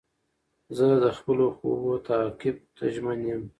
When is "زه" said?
0.77-0.85